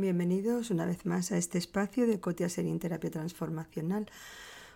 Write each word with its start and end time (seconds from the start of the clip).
Bienvenidos 0.00 0.70
una 0.70 0.86
vez 0.86 1.04
más 1.06 1.32
a 1.32 1.36
este 1.36 1.58
espacio 1.58 2.06
de 2.06 2.20
Cotia 2.20 2.48
Serín 2.48 2.78
Terapia 2.78 3.10
Transformacional. 3.10 4.06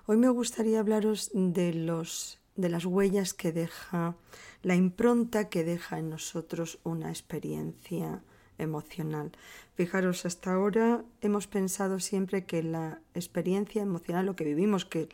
Hoy 0.06 0.16
me 0.16 0.28
gustaría 0.28 0.80
hablaros 0.80 1.30
de, 1.32 1.72
los, 1.72 2.40
de 2.56 2.68
las 2.68 2.84
huellas 2.84 3.32
que 3.32 3.52
deja, 3.52 4.16
la 4.62 4.74
impronta 4.74 5.48
que 5.48 5.64
deja 5.64 5.98
en 6.00 6.10
nosotros 6.10 6.80
una 6.82 7.08
experiencia 7.08 8.22
emocional. 8.58 9.32
Fijaros, 9.74 10.26
hasta 10.26 10.52
ahora 10.52 11.04
hemos 11.20 11.46
pensado 11.46 12.00
siempre 12.00 12.44
que 12.44 12.62
la 12.62 13.00
experiencia 13.14 13.80
emocional, 13.80 14.26
lo 14.26 14.36
que 14.36 14.44
vivimos, 14.44 14.84
que 14.84 15.08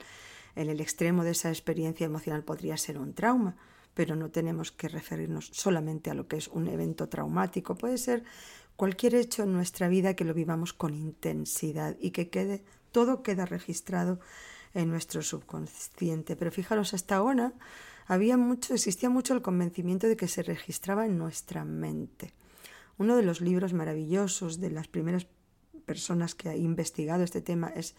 en 0.59 0.69
el 0.69 0.81
extremo 0.81 1.23
de 1.23 1.31
esa 1.31 1.51
experiencia 1.51 2.05
emocional 2.05 2.43
podría 2.43 2.77
ser 2.77 2.99
un 2.99 3.15
trauma, 3.15 3.57
pero 3.95 4.17
no 4.17 4.31
tenemos 4.31 4.73
que 4.73 4.89
referirnos 4.89 5.51
solamente 5.53 6.11
a 6.11 6.15
lo 6.15 6.27
que 6.27 6.37
es 6.37 6.49
un 6.49 6.67
evento 6.67 7.09
traumático. 7.09 7.77
Puede 7.77 7.97
ser 7.97 8.25
cualquier 8.75 9.15
hecho 9.15 9.45
en 9.45 9.53
nuestra 9.53 9.87
vida 9.89 10.15
que 10.15 10.25
lo 10.25 10.35
vivamos 10.35 10.73
con 10.73 10.95
intensidad 10.95 11.97
y 12.01 12.11
que 12.11 12.29
quede, 12.29 12.65
todo 12.91 13.23
queda 13.23 13.47
registrado 13.47 14.19
en 14.75 14.91
nuestro 14.91 15.23
subconsciente. 15.23 16.35
Pero 16.35 16.51
fijaros, 16.51 16.93
hasta 16.93 17.15
ahora 17.15 17.53
había 18.09 18.37
mucho, 18.37 18.75
existía 18.75 19.11
mucho 19.11 19.35
el 19.35 19.43
convencimiento 19.43 20.09
de 20.09 20.17
que 20.17 20.27
se 20.27 20.43
registraba 20.43 21.07
en 21.07 21.19
nuestra 21.19 21.65
mente. 21.65 22.35
Uno 22.99 23.17
de 23.17 23.23
los 23.23 23.41
libros 23.41 23.75
maravillosos 23.75 24.59
de 24.59 24.73
las 24.73 24.89
primeras 24.89 25.29
personas 25.87 26.35
que 26.35 26.49
ha 26.49 26.57
investigado 26.57 27.23
este 27.23 27.43
tema 27.43 27.69
es 27.69 27.95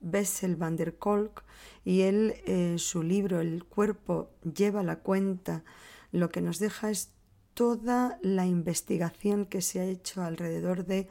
Bessel 0.00 0.56
van 0.56 0.76
der 0.76 0.96
Kolk 0.96 1.44
y 1.84 2.02
él, 2.02 2.34
eh, 2.46 2.76
su 2.78 3.02
libro 3.02 3.40
El 3.40 3.64
cuerpo 3.64 4.30
lleva 4.42 4.82
la 4.82 5.00
cuenta, 5.00 5.64
lo 6.12 6.30
que 6.30 6.40
nos 6.40 6.58
deja 6.58 6.90
es 6.90 7.12
toda 7.54 8.18
la 8.22 8.46
investigación 8.46 9.46
que 9.46 9.62
se 9.62 9.80
ha 9.80 9.84
hecho 9.84 10.22
alrededor 10.22 10.84
de 10.84 11.08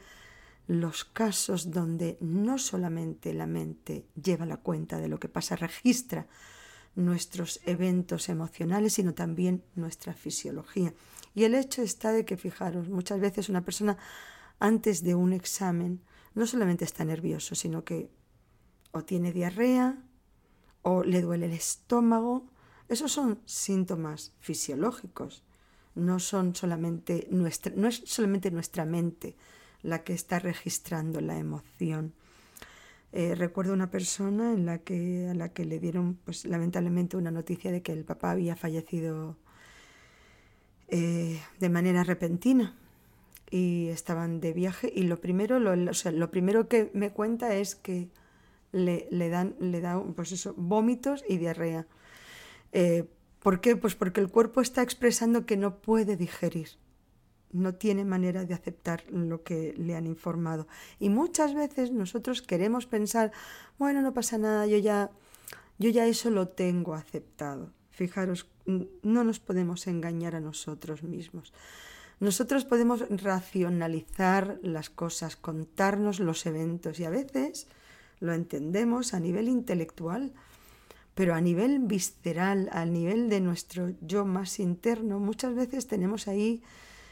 los 0.68 1.06
casos 1.06 1.72
donde 1.72 2.18
no 2.22 2.58
solamente 2.58 3.34
la 3.34 3.48
mente 3.48 4.06
lleva 4.22 4.46
la 4.46 4.58
cuenta 4.58 5.00
de 5.00 5.08
lo 5.08 5.20
que 5.20 5.30
pasa, 5.30 5.56
registra 5.56 6.28
nuestros 6.96 7.60
eventos 7.66 8.30
emocionales, 8.30 8.94
sino 8.94 9.14
también 9.14 9.64
nuestra 9.76 10.14
fisiología. 10.14 10.94
Y 11.34 11.44
el 11.44 11.54
hecho 11.54 11.82
está 11.82 12.12
de 12.12 12.26
que, 12.26 12.38
fijaros, 12.38 12.90
muchas 12.90 13.20
veces 13.20 13.50
una 13.50 13.66
persona 13.66 13.98
antes 14.60 15.04
de 15.04 15.16
un 15.16 15.34
examen 15.34 16.02
no 16.34 16.48
solamente 16.48 16.86
está 16.86 17.04
nervioso, 17.06 17.56
sino 17.56 17.84
que 17.84 18.10
o 18.96 19.04
tiene 19.04 19.32
diarrea 19.32 19.98
o 20.82 21.04
le 21.04 21.22
duele 21.22 21.48
el 21.48 21.54
estómago. 21.54 22.46
Esos 22.88 23.12
son 23.12 23.40
síntomas 23.46 24.34
fisiológicos 24.40 25.44
no, 25.96 26.20
son 26.20 26.56
solamente 26.56 27.28
nuestra, 27.32 27.74
no 27.76 27.88
es 27.88 28.04
solamente 28.06 28.52
nuestra 28.52 28.86
mente 28.86 29.36
la 29.82 30.04
que 30.04 30.14
está 30.14 30.40
registrando 30.40 31.22
la 31.22 31.38
emoción. 31.38 32.14
Eh, 33.14 33.34
recuerdo 33.34 33.74
una 33.74 33.90
persona 33.90 34.54
en 34.54 34.66
la 34.66 34.80
que, 34.80 35.30
a 35.30 35.34
la 35.34 35.50
que 35.50 35.64
le 35.64 35.80
dieron, 35.80 36.16
pues 36.26 36.46
lamentablemente, 36.46 37.16
una 37.16 37.32
noticia 37.32 37.72
de 37.72 37.82
que 37.82 37.94
el 37.94 38.04
papá 38.04 38.32
había 38.32 38.56
fallecido 38.56 39.38
eh, 40.90 41.42
de 41.60 41.70
manera 41.70 42.04
repentina 42.04 42.76
y 43.50 43.88
estaban 43.88 44.42
de 44.42 44.52
viaje 44.52 44.92
y 44.94 45.04
lo 45.04 45.22
primero, 45.22 45.60
lo, 45.60 45.76
lo 45.76 46.32
primero 46.32 46.68
que 46.68 46.92
me 46.94 47.12
cuenta 47.12 47.56
es 47.56 47.76
que 47.76 48.10
le, 48.76 49.30
dan, 49.30 49.56
le 49.60 49.82
dan 49.82 50.14
pues 50.14 50.32
eso, 50.32 50.54
vómitos 50.58 51.24
y 51.28 51.38
diarrea. 51.38 51.88
Eh, 52.72 53.10
¿Por 53.40 53.62
qué? 53.62 53.76
Pues 53.76 53.96
porque 53.96 54.22
el 54.22 54.30
cuerpo 54.30 54.62
está 54.62 54.82
expresando 54.82 55.46
que 55.46 55.56
no 55.56 55.80
puede 55.80 56.18
digerir, 56.18 56.70
no 57.52 57.76
tiene 57.76 58.04
manera 58.04 58.44
de 58.44 58.54
aceptar 58.54 59.04
lo 59.10 59.44
que 59.44 59.74
le 59.78 59.96
han 59.96 60.08
informado. 60.08 60.68
Y 61.00 61.10
muchas 61.10 61.54
veces 61.54 61.92
nosotros 61.92 62.42
queremos 62.42 62.86
pensar, 62.86 63.32
bueno, 63.78 64.02
no 64.02 64.14
pasa 64.14 64.38
nada, 64.38 64.66
yo 64.66 64.78
ya, 64.78 65.12
yo 65.78 65.90
ya 65.90 66.06
eso 66.06 66.32
lo 66.32 66.50
tengo 66.50 66.96
aceptado. 66.96 67.72
Fijaros, 67.92 68.50
no 68.66 69.24
nos 69.24 69.40
podemos 69.40 69.88
engañar 69.88 70.36
a 70.36 70.42
nosotros 70.42 71.04
mismos. 71.04 71.54
Nosotros 72.20 72.66
podemos 72.66 73.06
racionalizar 73.10 74.60
las 74.64 74.90
cosas, 74.90 75.36
contarnos 75.36 76.20
los 76.20 76.46
eventos 76.46 77.00
y 77.00 77.06
a 77.06 77.10
veces 77.10 77.68
lo 78.20 78.34
entendemos 78.34 79.14
a 79.14 79.20
nivel 79.20 79.48
intelectual, 79.48 80.34
pero 81.14 81.34
a 81.34 81.42
nivel 81.42 81.80
visceral, 81.80 82.70
a 82.72 82.86
nivel 82.86 83.30
de 83.30 83.40
nuestro 83.40 83.92
yo 84.02 84.26
más 84.26 84.60
interno, 84.60 85.20
muchas 85.20 85.56
veces 85.56 85.88
tenemos 85.88 86.28
ahí 86.28 86.62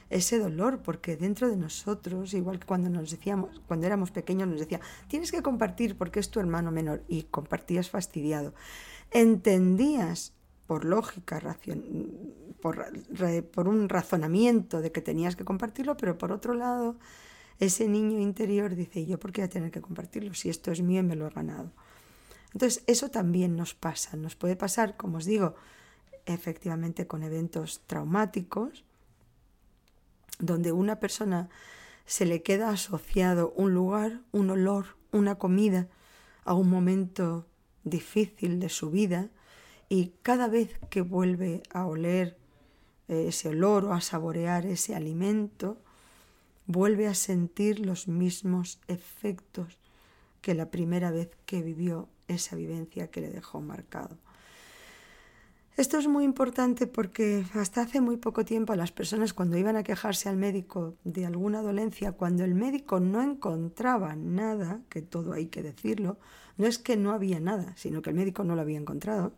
ese 0.10 0.38
dolor, 0.38 0.82
porque 0.84 1.16
dentro 1.16 1.50
de 1.50 1.58
nosotros, 1.58 2.34
igual 2.34 2.60
que 2.60 2.68
cuando 2.68 2.90
nos 2.90 3.10
decíamos, 3.10 3.62
cuando 3.68 3.88
éramos 3.88 4.12
pequeños, 4.12 4.48
nos 4.48 4.60
decía, 4.60 4.82
tienes 5.08 5.32
que 5.32 5.42
compartir 5.42 5.98
porque 5.98 6.20
es 6.20 6.30
tu 6.30 6.40
hermano 6.40 6.72
menor, 6.72 7.04
y 7.08 7.24
compartías 7.24 7.90
fastidiado. 7.90 8.54
Entendías 9.12 10.34
por 10.68 10.86
lógica, 10.86 11.42
por 12.62 13.68
un 13.68 13.90
razonamiento 13.90 14.82
de 14.82 14.92
que 14.92 15.02
tenías 15.02 15.36
que 15.36 15.46
compartirlo, 15.46 15.98
pero 15.98 16.18
por 16.18 16.32
otro 16.32 16.54
lado, 16.54 16.98
ese 17.60 17.88
niño 17.88 18.20
interior 18.20 18.76
dice, 18.76 19.06
¿yo 19.06 19.20
por 19.20 19.32
qué 19.32 19.42
voy 19.42 19.48
a 19.48 19.50
tener 19.50 19.72
que 19.72 19.82
compartirlo 19.82 20.34
si 20.34 20.50
esto 20.50 20.72
es 20.72 20.82
mío 20.82 21.02
y 21.02 21.04
me 21.04 21.16
lo 21.16 21.28
he 21.28 21.30
ganado? 21.30 21.72
Entonces, 22.54 22.84
eso 22.88 23.10
también 23.10 23.56
nos 23.56 23.74
pasa, 23.74 24.16
nos 24.16 24.36
puede 24.36 24.56
pasar, 24.56 24.96
como 24.96 25.18
os 25.18 25.26
digo, 25.26 25.56
efectivamente 26.26 27.08
con 27.08 27.24
eventos 27.24 27.82
traumáticos, 27.88 28.84
donde 30.40 30.72
una 30.72 31.00
persona 31.00 31.50
se 32.06 32.26
le 32.26 32.44
queda 32.44 32.70
asociado 32.70 33.54
un 33.56 33.74
lugar, 33.74 34.22
un 34.32 34.50
olor, 34.50 34.98
una 35.12 35.36
comida 35.36 35.88
a 36.44 36.54
un 36.54 36.70
momento 36.70 37.48
difícil 37.84 38.60
de 38.60 38.70
su 38.70 38.90
vida 38.90 39.30
y 39.90 40.14
cada 40.22 40.48
vez 40.48 40.80
que 40.90 41.02
vuelve 41.02 41.64
a 41.72 41.86
oler 41.86 42.38
ese 43.08 43.50
olor 43.50 43.86
o 43.86 43.94
a 43.94 44.02
saborear 44.02 44.66
ese 44.66 44.96
alimento, 44.96 45.83
vuelve 46.66 47.08
a 47.08 47.14
sentir 47.14 47.80
los 47.80 48.08
mismos 48.08 48.80
efectos 48.88 49.78
que 50.42 50.54
la 50.54 50.70
primera 50.70 51.12
vez 51.12 51.32
que 51.46 51.62
vivió 51.62 52.10
esa 52.28 52.56
vivencia 52.56 53.10
que 53.10 53.22
le 53.22 53.30
dejó 53.30 53.62
marcado. 53.62 54.18
Esto 55.76 55.98
es 55.98 56.08
muy 56.08 56.24
importante 56.24 56.86
porque 56.86 57.46
hasta 57.56 57.82
hace 57.82 58.00
muy 58.00 58.18
poco 58.18 58.46
tiempo 58.46 58.76
las 58.76 58.92
personas 58.92 59.34
cuando 59.34 59.58
iban 59.58 59.76
a 59.76 59.82
quejarse 59.82 60.30
al 60.30 60.38
médico 60.38 60.96
de 61.04 61.26
alguna 61.26 61.64
dolencia, 61.64 62.12
cuando 62.12 62.44
el 62.44 62.54
médico 62.54 63.00
no 63.00 63.24
encontraba 63.24 64.16
nada, 64.16 64.82
que 64.90 65.02
todo 65.02 65.34
hay 65.34 65.48
que 65.48 65.64
decirlo, 65.64 66.20
no 66.58 66.68
es 66.68 66.78
que 66.78 66.96
no 66.96 67.12
había 67.12 67.40
nada, 67.40 67.74
sino 67.76 68.04
que 68.04 68.12
el 68.12 68.16
médico 68.16 68.44
no 68.44 68.56
lo 68.56 68.62
había 68.62 68.78
encontrado, 68.78 69.34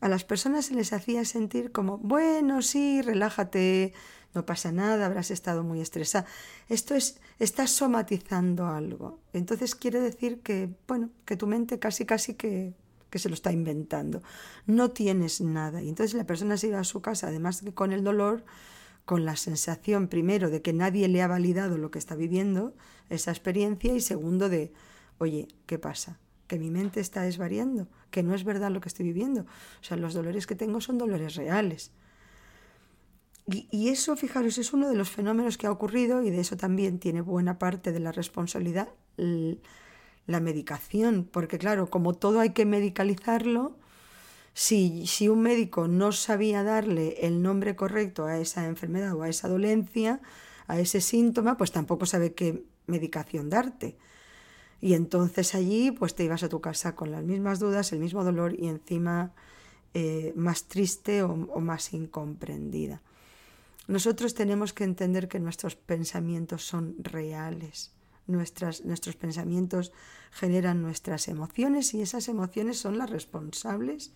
a 0.00 0.08
las 0.08 0.24
personas 0.24 0.66
se 0.66 0.74
les 0.74 0.92
hacía 0.92 1.24
sentir 1.24 1.72
como, 1.72 1.98
bueno, 1.98 2.62
sí, 2.62 3.02
relájate, 3.02 3.92
no 4.34 4.46
pasa 4.46 4.72
nada, 4.72 5.06
habrás 5.06 5.30
estado 5.30 5.64
muy 5.64 5.80
estresada. 5.80 6.26
Esto 6.68 6.94
es, 6.94 7.20
estás 7.38 7.70
somatizando 7.70 8.66
algo. 8.66 9.18
Entonces 9.32 9.74
quiere 9.74 10.00
decir 10.00 10.40
que, 10.40 10.70
bueno, 10.86 11.10
que 11.24 11.36
tu 11.36 11.46
mente 11.46 11.78
casi, 11.78 12.04
casi 12.04 12.34
que, 12.34 12.74
que 13.10 13.18
se 13.18 13.28
lo 13.28 13.34
está 13.34 13.52
inventando. 13.52 14.22
No 14.66 14.90
tienes 14.90 15.40
nada. 15.40 15.82
Y 15.82 15.88
entonces 15.88 16.14
la 16.14 16.24
persona 16.24 16.56
se 16.56 16.68
iba 16.68 16.78
a 16.78 16.84
su 16.84 17.02
casa, 17.02 17.28
además 17.28 17.62
que 17.62 17.74
con 17.74 17.92
el 17.92 18.04
dolor, 18.04 18.44
con 19.04 19.24
la 19.24 19.36
sensación, 19.36 20.06
primero, 20.08 20.50
de 20.50 20.62
que 20.62 20.72
nadie 20.72 21.08
le 21.08 21.22
ha 21.22 21.26
validado 21.26 21.76
lo 21.76 21.90
que 21.90 21.98
está 21.98 22.14
viviendo, 22.14 22.74
esa 23.08 23.32
experiencia, 23.32 23.92
y 23.94 24.00
segundo, 24.00 24.48
de, 24.48 24.72
oye, 25.18 25.48
¿qué 25.66 25.78
pasa? 25.78 26.20
Que 26.46 26.58
mi 26.58 26.70
mente 26.70 27.00
está 27.00 27.22
desvariando, 27.22 27.88
que 28.10 28.22
no 28.22 28.34
es 28.34 28.44
verdad 28.44 28.70
lo 28.70 28.80
que 28.80 28.88
estoy 28.88 29.06
viviendo. 29.06 29.42
O 29.42 29.84
sea, 29.84 29.96
los 29.96 30.14
dolores 30.14 30.46
que 30.46 30.54
tengo 30.54 30.80
son 30.80 30.98
dolores 30.98 31.34
reales. 31.34 31.90
Y, 33.52 33.88
eso, 33.88 34.16
fijaros, 34.16 34.58
es 34.58 34.72
uno 34.72 34.88
de 34.88 34.94
los 34.94 35.10
fenómenos 35.10 35.58
que 35.58 35.66
ha 35.66 35.72
ocurrido 35.72 36.22
y 36.22 36.30
de 36.30 36.40
eso 36.40 36.56
también 36.56 37.00
tiene 37.00 37.20
buena 37.20 37.58
parte 37.58 37.90
de 37.90 37.98
la 37.98 38.12
responsabilidad 38.12 38.88
la 40.26 40.40
medicación, 40.40 41.28
porque 41.30 41.58
claro, 41.58 41.90
como 41.90 42.14
todo 42.14 42.40
hay 42.40 42.50
que 42.50 42.64
medicalizarlo, 42.64 43.76
si, 44.54 45.06
si, 45.06 45.28
un 45.28 45.42
médico 45.42 45.88
no 45.88 46.12
sabía 46.12 46.62
darle 46.62 47.16
el 47.26 47.42
nombre 47.42 47.76
correcto 47.76 48.26
a 48.26 48.38
esa 48.38 48.66
enfermedad 48.66 49.14
o 49.14 49.22
a 49.22 49.28
esa 49.28 49.48
dolencia, 49.48 50.20
a 50.68 50.78
ese 50.78 51.00
síntoma, 51.00 51.56
pues 51.56 51.72
tampoco 51.72 52.06
sabe 52.06 52.34
qué 52.34 52.64
medicación 52.86 53.50
darte. 53.50 53.96
Y 54.80 54.94
entonces 54.94 55.54
allí 55.54 55.90
pues 55.90 56.14
te 56.14 56.24
ibas 56.24 56.42
a 56.42 56.48
tu 56.48 56.60
casa 56.60 56.94
con 56.94 57.10
las 57.10 57.24
mismas 57.24 57.58
dudas, 57.58 57.92
el 57.92 57.98
mismo 57.98 58.24
dolor 58.24 58.54
y 58.58 58.68
encima 58.68 59.32
eh, 59.94 60.32
más 60.36 60.64
triste 60.64 61.22
o 61.22 61.60
más 61.60 61.92
incomprendida. 61.92 63.02
Nosotros 63.90 64.34
tenemos 64.34 64.72
que 64.72 64.84
entender 64.84 65.26
que 65.26 65.40
nuestros 65.40 65.74
pensamientos 65.74 66.64
son 66.64 66.94
reales. 67.00 67.90
Nuestros 68.28 69.16
pensamientos 69.18 69.90
generan 70.30 70.80
nuestras 70.80 71.26
emociones 71.26 71.92
y 71.94 72.00
esas 72.00 72.28
emociones 72.28 72.78
son 72.78 72.98
las 72.98 73.10
responsables 73.10 74.12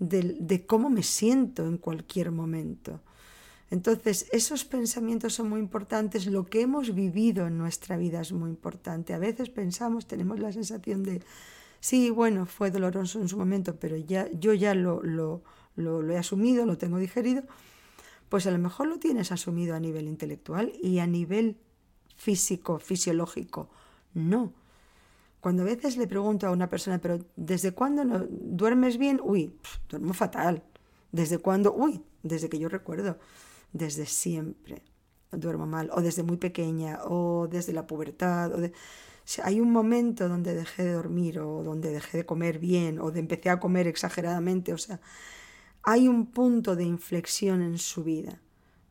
de, 0.00 0.64
cómo 0.66 0.90
me 0.90 1.04
siento 1.04 1.64
en 1.68 1.78
cualquier 1.78 2.32
momento. 2.32 3.00
Entonces, 3.70 4.26
esos 4.32 4.64
pensamientos 4.64 5.32
son 5.32 5.48
muy 5.48 5.60
importantes, 5.60 6.26
lo 6.26 6.46
que 6.46 6.62
hemos 6.62 6.92
vivido 6.92 7.46
en 7.46 7.56
nuestra 7.56 7.96
vida 7.96 8.20
es 8.20 8.32
muy 8.32 8.50
importante. 8.50 9.14
A 9.14 9.18
veces 9.18 9.48
pensamos, 9.48 10.08
tenemos 10.08 10.40
la 10.40 10.50
sensación 10.50 11.04
de, 11.04 11.22
sí, 11.78 12.10
bueno, 12.10 12.46
fue 12.46 12.72
doloroso 12.72 13.20
en 13.20 13.28
su 13.28 13.36
momento, 13.36 13.76
pero 13.76 13.96
ya, 13.96 14.28
yo 14.32 14.54
ya 14.54 14.74
lo, 14.74 15.04
lo, 15.04 15.44
lo, 15.76 16.10
he 16.10 16.18
asumido, 16.18 16.66
lo 16.66 16.78
tengo 16.78 16.98
digerido, 16.98 17.44
pues 18.28 18.46
a 18.46 18.50
lo 18.50 18.58
mejor 18.58 18.88
lo 18.88 18.98
tienes 18.98 19.32
asumido 19.32 19.74
a 19.74 19.80
nivel 19.80 20.06
intelectual 20.06 20.72
y 20.82 20.98
a 20.98 21.06
nivel 21.06 21.58
físico, 22.16 22.78
fisiológico, 22.78 23.70
no. 24.14 24.52
Cuando 25.40 25.62
a 25.62 25.66
veces 25.66 25.96
le 25.96 26.06
pregunto 26.06 26.46
a 26.46 26.50
una 26.50 26.68
persona, 26.68 27.00
pero 27.00 27.20
¿desde 27.36 27.72
cuándo 27.72 28.04
no, 28.04 28.26
duermes 28.28 28.98
bien? 28.98 29.20
Uy, 29.22 29.54
duermo 29.88 30.12
fatal. 30.12 30.64
¿Desde 31.12 31.38
cuándo? 31.38 31.72
Uy, 31.72 32.02
desde 32.22 32.48
que 32.48 32.58
yo 32.58 32.68
recuerdo. 32.68 33.18
Desde 33.72 34.04
siempre 34.06 34.82
duermo 35.30 35.66
mal. 35.66 35.90
O 35.92 36.00
desde 36.00 36.22
muy 36.22 36.38
pequeña, 36.38 37.00
o 37.04 37.48
desde 37.48 37.72
la 37.72 37.86
pubertad. 37.86 38.52
O 38.52 38.70
hay 39.44 39.60
un 39.60 39.70
momento 39.70 40.28
donde 40.28 40.54
dejé 40.54 40.84
de 40.84 40.92
dormir, 40.92 41.38
o 41.38 41.62
donde 41.62 41.90
dejé 41.90 42.18
de 42.18 42.26
comer 42.26 42.58
bien, 42.58 42.98
o 42.98 43.10
de 43.10 43.20
empecé 43.20 43.50
a 43.50 43.60
comer 43.60 43.86
exageradamente. 43.86 44.72
O 44.72 44.78
sea, 44.78 45.00
hay 45.90 46.06
un 46.06 46.26
punto 46.26 46.76
de 46.76 46.84
inflexión 46.84 47.62
en 47.62 47.78
su 47.78 48.04
vida. 48.04 48.42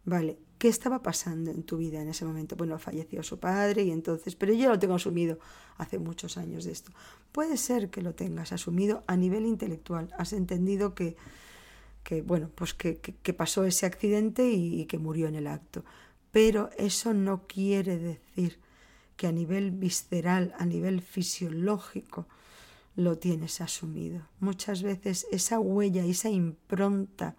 Vale, 0.03 0.39
¿Qué 0.57 0.67
estaba 0.67 1.03
pasando 1.03 1.51
en 1.51 1.61
tu 1.61 1.77
vida 1.77 2.01
en 2.01 2.07
ese 2.09 2.25
momento? 2.25 2.55
Bueno, 2.55 2.79
falleció 2.79 3.21
su 3.21 3.39
padre 3.39 3.83
y 3.83 3.91
entonces, 3.91 4.35
pero 4.35 4.53
yo 4.53 4.69
lo 4.69 4.79
tengo 4.79 4.95
asumido 4.95 5.38
hace 5.77 5.99
muchos 5.99 6.35
años 6.35 6.65
de 6.65 6.71
esto. 6.71 6.91
Puede 7.31 7.57
ser 7.57 7.91
que 7.91 8.01
lo 8.01 8.15
tengas 8.15 8.51
asumido 8.51 9.03
a 9.05 9.15
nivel 9.15 9.45
intelectual. 9.45 10.09
Has 10.17 10.33
entendido 10.33 10.95
que, 10.95 11.15
que 12.01 12.23
bueno, 12.23 12.49
pues 12.55 12.73
que, 12.73 12.97
pasó 13.38 13.65
ese 13.65 13.85
accidente 13.85 14.49
y 14.49 14.85
que 14.85 14.97
murió 14.97 15.27
en 15.27 15.35
el 15.35 15.45
acto. 15.45 15.85
Pero 16.31 16.71
eso 16.79 17.13
no 17.13 17.45
quiere 17.45 17.99
decir 17.99 18.59
que 19.15 19.27
a 19.27 19.31
nivel 19.31 19.69
visceral, 19.69 20.55
a 20.57 20.65
nivel 20.65 21.01
fisiológico, 21.01 22.27
lo 22.97 23.17
tienes 23.17 23.61
asumido. 23.61 24.27
Muchas 24.41 24.83
veces 24.83 25.27
esa 25.31 25.59
huella, 25.59 26.03
esa 26.03 26.29
impronta, 26.29 27.35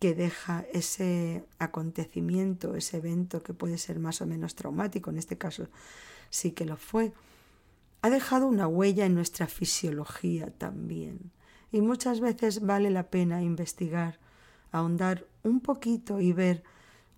que 0.00 0.14
deja 0.14 0.66
ese 0.72 1.46
acontecimiento, 1.58 2.74
ese 2.74 2.98
evento 2.98 3.42
que 3.42 3.54
puede 3.54 3.78
ser 3.78 3.98
más 3.98 4.20
o 4.20 4.26
menos 4.26 4.54
traumático, 4.54 5.08
en 5.08 5.16
este 5.16 5.38
caso 5.38 5.68
sí 6.28 6.50
que 6.50 6.66
lo 6.66 6.76
fue, 6.76 7.12
ha 8.02 8.10
dejado 8.10 8.46
una 8.46 8.66
huella 8.66 9.06
en 9.06 9.14
nuestra 9.14 9.46
fisiología 9.46 10.50
también. 10.50 11.30
Y 11.72 11.80
muchas 11.80 12.20
veces 12.20 12.60
vale 12.60 12.90
la 12.90 13.04
pena 13.04 13.42
investigar, 13.42 14.18
ahondar 14.72 15.26
un 15.42 15.60
poquito 15.60 16.20
y 16.20 16.32
ver 16.32 16.64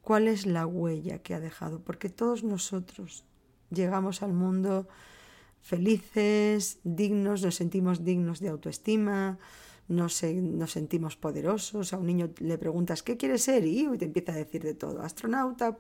cuál 0.03 0.29
es 0.29 0.47
la 0.47 0.67
huella 0.67 1.19
que 1.19 1.35
ha 1.35 1.41
dejado, 1.41 1.81
porque 1.81 2.09
todos 2.11 2.45
nosotros 2.45 3.25
llegamos 3.71 4.23
al 4.23 4.33
mundo 4.33 4.87
felices, 5.67 6.79
dignos, 6.85 7.43
nos 7.43 7.57
sentimos 7.57 8.05
dignos 8.05 8.39
de 8.39 8.51
autoestima, 8.51 9.37
nos, 9.89 10.23
nos 10.23 10.71
sentimos 10.71 11.17
poderosos. 11.17 11.93
A 11.93 11.99
un 11.99 12.07
niño 12.07 12.31
le 12.39 12.57
preguntas, 12.57 13.03
¿qué 13.03 13.17
quieres 13.17 13.43
ser? 13.43 13.67
Y 13.67 13.89
te 13.99 14.05
empieza 14.05 14.31
a 14.31 14.37
decir 14.37 14.63
de 14.63 14.75
todo, 14.75 15.03
astronauta, 15.03 15.77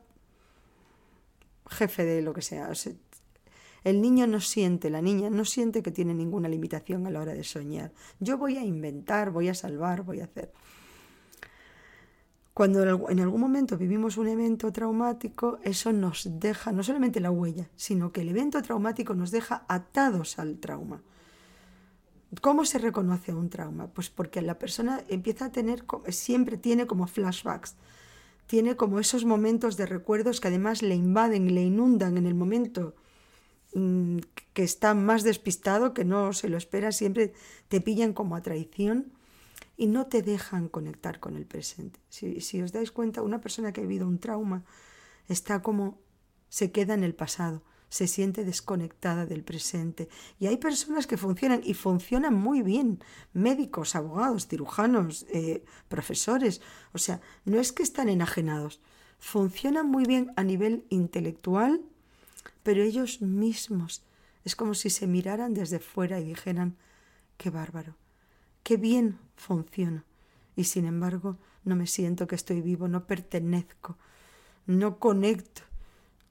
jefe 1.70 2.04
de 2.04 2.20
lo 2.20 2.32
que 2.34 2.42
sea. 2.42 2.68
el 3.84 4.00
niño 4.02 4.26
no 4.26 4.40
siente, 4.40 4.90
la 4.90 5.00
niña 5.00 5.30
no 5.30 5.44
siente 5.44 5.84
que 5.84 5.92
tiene 5.92 6.14
ninguna 6.14 6.48
limitación 6.48 7.06
a 7.06 7.10
la 7.10 7.20
hora 7.20 7.34
de 7.34 7.44
soñar. 7.44 7.92
Yo 8.18 8.38
voy 8.38 8.56
a 8.56 8.64
inventar, 8.64 9.30
voy 9.30 9.48
a 9.48 9.54
salvar, 9.54 10.02
voy 10.02 10.18
a 10.18 10.24
hacer. 10.24 10.52
Cuando 12.56 13.10
en 13.10 13.20
algún 13.20 13.42
momento 13.42 13.76
vivimos 13.76 14.16
un 14.16 14.28
evento 14.28 14.72
traumático, 14.72 15.58
eso 15.62 15.92
nos 15.92 16.26
deja 16.40 16.72
no 16.72 16.82
solamente 16.82 17.20
la 17.20 17.30
huella, 17.30 17.68
sino 17.76 18.12
que 18.12 18.22
el 18.22 18.30
evento 18.30 18.62
traumático 18.62 19.12
nos 19.12 19.30
deja 19.30 19.66
atados 19.68 20.38
al 20.38 20.56
trauma. 20.56 21.02
¿Cómo 22.40 22.64
se 22.64 22.78
reconoce 22.78 23.34
un 23.34 23.50
trauma? 23.50 23.88
Pues 23.88 24.08
porque 24.08 24.40
la 24.40 24.58
persona 24.58 25.04
empieza 25.10 25.44
a 25.44 25.52
tener, 25.52 25.84
siempre 26.08 26.56
tiene 26.56 26.86
como 26.86 27.06
flashbacks, 27.06 27.76
tiene 28.46 28.74
como 28.74 29.00
esos 29.00 29.26
momentos 29.26 29.76
de 29.76 29.84
recuerdos 29.84 30.40
que 30.40 30.48
además 30.48 30.80
le 30.80 30.94
invaden, 30.94 31.54
le 31.54 31.62
inundan 31.62 32.16
en 32.16 32.24
el 32.24 32.34
momento 32.34 32.94
mm, 33.74 34.16
que 34.54 34.62
está 34.62 34.94
más 34.94 35.24
despistado, 35.24 35.92
que 35.92 36.06
no 36.06 36.32
se 36.32 36.48
lo 36.48 36.56
espera, 36.56 36.90
siempre 36.90 37.34
te 37.68 37.82
pillan 37.82 38.14
como 38.14 38.34
a 38.34 38.40
traición 38.40 39.12
y 39.76 39.86
no 39.86 40.06
te 40.06 40.22
dejan 40.22 40.68
conectar 40.68 41.20
con 41.20 41.36
el 41.36 41.46
presente. 41.46 42.00
Si, 42.08 42.40
si 42.40 42.62
os 42.62 42.72
dais 42.72 42.90
cuenta, 42.90 43.22
una 43.22 43.40
persona 43.40 43.72
que 43.72 43.80
ha 43.80 43.84
vivido 43.84 44.06
un 44.06 44.18
trauma 44.18 44.64
está 45.28 45.62
como 45.62 46.00
se 46.48 46.70
queda 46.70 46.94
en 46.94 47.04
el 47.04 47.14
pasado 47.14 47.62
se 47.88 48.06
siente 48.06 48.44
desconectada 48.44 49.26
del 49.26 49.44
presente. 49.44 50.08
Y 50.38 50.46
hay 50.46 50.56
personas 50.56 51.06
que 51.06 51.16
funcionan 51.16 51.60
y 51.64 51.74
funcionan 51.74 52.34
muy 52.34 52.62
bien, 52.62 53.02
médicos, 53.32 53.94
abogados, 53.94 54.48
cirujanos, 54.48 55.26
eh, 55.30 55.64
profesores. 55.88 56.60
O 56.92 56.98
sea, 56.98 57.20
no 57.44 57.60
es 57.60 57.72
que 57.72 57.82
están 57.82 58.08
enajenados, 58.08 58.80
funcionan 59.18 59.88
muy 59.88 60.04
bien 60.04 60.32
a 60.36 60.44
nivel 60.44 60.84
intelectual, 60.90 61.80
pero 62.62 62.82
ellos 62.82 63.22
mismos 63.22 64.02
es 64.44 64.56
como 64.56 64.74
si 64.74 64.90
se 64.90 65.06
miraran 65.06 65.54
desde 65.54 65.78
fuera 65.78 66.20
y 66.20 66.24
dijeran, 66.24 66.76
qué 67.36 67.50
bárbaro, 67.50 67.96
qué 68.66 68.76
bien 68.76 69.20
funciona. 69.36 70.04
Y 70.56 70.64
sin 70.64 70.86
embargo, 70.86 71.36
no 71.62 71.76
me 71.76 71.86
siento 71.86 72.26
que 72.26 72.34
estoy 72.34 72.60
vivo, 72.60 72.88
no 72.88 73.06
pertenezco, 73.06 73.96
no 74.66 74.98
conecto 74.98 75.62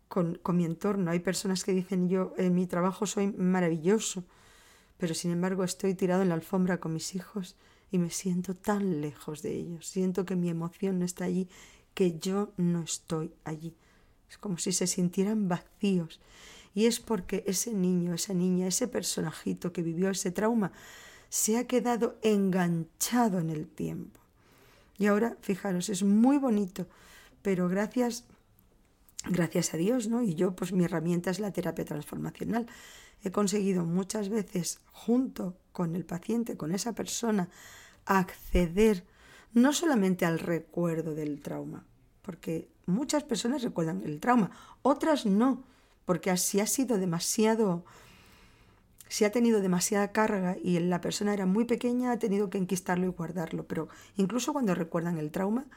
con, 0.10 0.42
mi 0.52 0.66
entorno. 0.66 1.12
Hay 1.12 1.20
personas 1.20 1.64
que 1.64 1.72
dicen 1.72 2.10
yo 2.10 2.34
en 2.36 2.54
mi 2.54 2.68
trabajo 2.68 3.06
soy 3.06 3.28
maravilloso, 3.28 4.26
pero 4.98 5.14
sin 5.14 5.32
embargo 5.32 5.64
estoy 5.64 5.94
tirado 5.96 6.24
en 6.24 6.28
la 6.28 6.36
alfombra 6.36 6.82
con 6.82 6.92
mis 6.92 7.16
hijos 7.16 7.56
y 7.90 8.00
me 8.00 8.10
siento 8.10 8.54
tan 8.54 9.00
lejos 9.00 9.42
de 9.42 9.54
ellos. 9.54 9.88
Siento 9.88 10.26
que 10.26 10.36
mi 10.36 10.50
emoción 10.50 11.00
no 11.00 11.06
está 11.06 11.24
allí, 11.24 11.48
que 11.94 12.20
yo 12.20 12.52
no 12.58 12.82
estoy 12.82 13.34
allí. 13.46 13.78
Es 14.30 14.38
como 14.38 14.58
si 14.58 14.74
se 14.74 14.88
sintieran 14.88 15.48
vacíos. 15.48 16.20
Y 16.74 16.88
es 16.88 17.00
porque 17.00 17.46
ese 17.48 17.74
niño, 17.74 18.14
esa 18.14 18.34
niña, 18.34 18.68
ese 18.68 18.90
personajito 18.90 19.72
que 19.72 19.82
vivió 19.82 20.10
ese 20.10 20.32
trauma 20.32 20.74
se 21.36 21.58
ha 21.58 21.68
quedado 21.68 22.18
enganchado 22.22 23.40
en 23.40 23.50
el 23.50 23.68
tiempo. 23.68 24.22
Y 24.98 25.08
ahora, 25.08 25.36
fijaros, 25.42 25.90
es 25.90 26.02
muy 26.02 26.38
bonito, 26.38 26.88
pero 27.42 27.68
gracias 27.68 28.24
gracias 29.26 29.74
a 29.74 29.78
Dios, 29.78 30.08
¿no? 30.08 30.22
Y 30.22 30.36
yo, 30.36 30.56
pues 30.56 30.72
mi 30.72 30.86
herramienta 30.86 31.32
es 31.32 31.40
la 31.40 31.52
terapia 31.52 31.84
transformacional. 31.84 32.68
He 33.22 33.32
conseguido 33.32 33.84
muchas 33.84 34.30
veces, 34.30 34.80
junto 34.94 35.58
con 35.74 35.98
el 35.98 36.06
paciente, 36.06 36.56
con 36.56 36.72
esa 36.72 36.94
persona, 36.94 37.50
acceder 38.06 39.06
no 39.52 39.74
solamente 39.74 40.26
al 40.26 40.40
recuerdo 40.40 41.16
del 41.16 41.42
trauma, 41.42 41.86
porque 42.22 42.70
muchas 42.86 43.26
personas 43.26 43.62
recuerdan 43.62 44.04
el 44.06 44.22
trauma, 44.22 44.52
otras 44.84 45.26
no, 45.26 45.66
porque 46.06 46.38
si 46.38 46.62
ha 46.62 46.68
sido 46.68 46.98
demasiado, 46.98 47.84
si 49.08 49.26
ha 49.26 49.32
tenido 49.32 49.62
demasiada 49.62 50.12
carga 50.12 50.58
y 50.62 50.80
la 50.80 51.02
persona 51.02 51.34
era 51.34 51.46
muy 51.46 51.66
pequeña, 51.66 52.12
ha 52.12 52.20
tenido 52.20 52.50
que 52.50 52.58
enquistarlo 52.58 53.06
y 53.06 53.10
guardarlo. 53.10 53.68
Pero 53.68 53.88
incluso 54.18 54.54
cuando 54.54 54.76
recuerdan 54.76 55.18
el 55.18 55.32
trauma, 55.32 55.68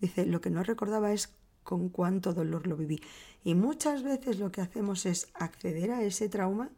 dice, 0.00 0.26
lo 0.26 0.40
que 0.40 0.50
no 0.50 0.62
recordaba 0.62 1.12
es 1.12 1.34
con 1.62 1.88
cuánto 1.88 2.34
dolor 2.34 2.66
lo 2.66 2.76
viví. 2.76 3.00
Y 3.42 3.54
muchas 3.54 4.02
veces 4.02 4.38
lo 4.38 4.52
que 4.52 4.60
hacemos 4.60 5.06
es 5.06 5.28
acceder 5.34 5.90
a 5.90 6.02
ese 6.02 6.28
trauma 6.28 6.70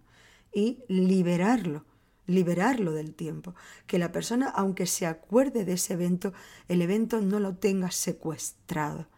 y 0.52 0.84
liberarlo, 0.88 1.84
liberarlo 2.26 2.92
del 2.92 3.14
tiempo. 3.14 3.54
Que 3.86 3.98
la 3.98 4.12
persona, 4.12 4.48
aunque 4.48 4.86
se 4.86 5.06
acuerde 5.06 5.64
de 5.64 5.74
ese 5.74 5.94
evento, 5.94 6.32
el 6.68 6.82
evento 6.82 7.20
no 7.20 7.40
lo 7.40 7.56
tenga 7.56 7.90
secuestrado. 7.90 9.08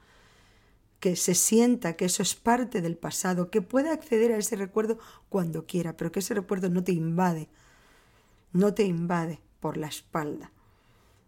Que 1.01 1.17
se 1.17 1.35
sienta 1.35 1.95
que 1.95 2.07
eso 2.07 2.23
es 2.23 2.35
parte 2.35 2.81
del 2.81 2.97
pasado, 2.97 3.51
que 3.51 3.63
pueda 3.63 3.93
acceder 3.93 4.33
a 4.33 4.39
ese 4.39 4.57
recuerdo 4.57 4.99
cuando 5.29 5.67
quiera, 5.67 5.97
pero 5.97 6.11
que 6.11 6.21
ese 6.21 6.35
recuerdo 6.35 6.71
no 6.71 6.83
te 6.83 6.93
invade, 6.93 7.49
no 8.53 8.75
te 8.75 8.85
invade 8.85 9.41
por 9.61 9.77
la 9.77 9.87
espalda, 9.87 10.53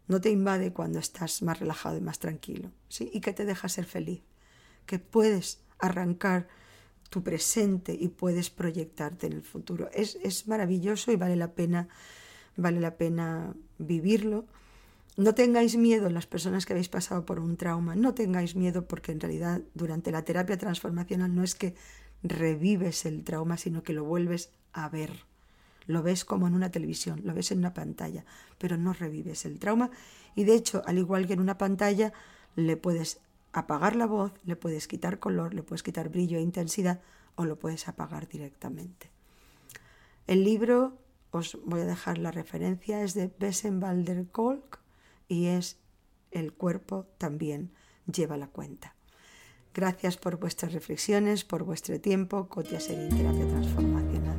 no 0.09 0.21
te 0.21 0.31
invade 0.31 0.73
cuando 0.73 0.99
estás 0.99 1.43
más 1.43 1.61
relajado 1.61 1.97
y 1.97 2.01
más 2.01 2.19
tranquilo, 2.19 2.73
¿sí? 2.89 3.11
y 3.13 3.21
que 3.21 3.33
te 3.33 3.45
deja 3.45 3.69
ser 3.69 3.85
feliz 3.85 4.23
que 4.91 4.99
puedes 4.99 5.61
arrancar 5.79 6.49
tu 7.11 7.23
presente 7.23 7.97
y 7.99 8.09
puedes 8.09 8.51
proyectarte 8.51 9.29
en 9.29 9.35
el 9.35 9.43
futuro. 9.43 9.89
Es, 9.93 10.19
es 10.23 10.49
maravilloso 10.49 11.13
y 11.13 11.17
vale 11.17 11.37
la 11.37 11.53
pena, 11.53 11.87
vale 12.57 12.81
la 12.81 12.97
pena 12.97 13.55
vivirlo. 13.79 14.47
No 15.17 15.35
tengáis 15.35 15.77
miedo 15.77 16.09
las 16.09 16.27
personas 16.27 16.67
que 16.67 16.73
habéis 16.73 16.89
pasado 16.89 17.27
por 17.27 17.41
un 17.41 17.57
trauma, 17.57 17.95
no 17.97 18.15
tengáis 18.15 18.55
miedo 18.55 18.87
porque 18.87 19.13
en 19.13 19.21
realidad 19.21 19.61
durante 19.75 20.13
la 20.13 20.25
terapia 20.25 20.57
transformacional 20.57 21.35
no 21.35 21.43
es 21.43 21.55
que 21.55 21.75
revives 22.23 23.05
el 23.07 23.25
trauma, 23.25 23.57
sino 23.57 23.83
que 23.83 23.93
lo 23.93 24.05
vuelves 24.05 24.51
a 24.73 24.89
ver, 24.89 25.25
lo 25.87 26.03
ves 26.03 26.25
como 26.25 26.47
en 26.47 26.55
una 26.55 26.71
televisión, 26.71 27.23
lo 27.25 27.35
ves 27.35 27.51
en 27.51 27.59
una 27.59 27.75
pantalla, 27.75 28.25
pero 28.59 28.77
no 28.77 28.93
revives 28.93 29.45
el 29.45 29.59
trauma 29.59 29.91
y 30.35 30.45
de 30.45 30.55
hecho, 30.55 30.83
al 30.87 30.99
igual 30.99 31.27
que 31.27 31.33
en 31.33 31.41
una 31.41 31.59
pantalla, 31.59 32.13
le 32.57 32.77
puedes 32.77 33.21
apagar 33.53 33.97
la 33.97 34.07
voz, 34.07 34.33
le 34.45 34.57
puedes 34.57 34.87
quitar 34.87 35.19
color, 35.19 35.55
le 35.55 35.63
puedes 35.63 35.83
quitar 35.83 36.09
brillo 36.09 36.39
e 36.39 36.43
intensidad 36.43 37.01
o 37.35 37.45
lo 37.45 37.59
puedes 37.59 37.89
apagar 37.89 38.29
directamente. 38.29 39.11
El 40.27 40.45
libro, 40.45 40.97
os 41.31 41.59
voy 41.65 41.81
a 41.81 41.87
dejar 41.87 42.19
la 42.19 42.31
referencia, 42.31 43.03
es 43.03 43.15
de 43.15 43.31
Besen 43.39 43.81
Kolk 44.31 44.80
y 45.31 45.47
es 45.47 45.79
El 46.33 46.53
cuerpo 46.53 47.07
también 47.17 47.73
lleva 48.13 48.37
la 48.37 48.49
cuenta. 48.49 48.97
Gracias 49.73 50.17
por 50.17 50.39
vuestras 50.39 50.73
reflexiones, 50.73 51.45
por 51.45 51.63
vuestro 51.65 52.01
tiempo. 52.01 52.49
Cotia 52.49 52.81
Serín 52.81 53.09
Terapia 53.17 53.47
Transformativa. 53.49 54.37